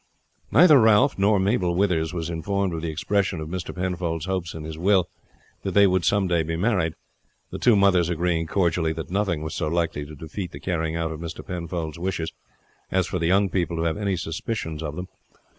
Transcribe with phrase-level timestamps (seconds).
[0.51, 3.75] Neither Ralph nor Mabel Withers was informed of the expression of Mr.
[3.75, 5.07] Penfold's hopes in his will
[5.61, 6.95] that they would some day be married,
[7.51, 11.11] the two mothers agreeing cordially that nothing was so likely to defeat the carrying out
[11.11, 11.45] of Mr.
[11.45, 12.33] Penfold's wishes
[12.89, 15.07] as for the young people to have any suspicions of them.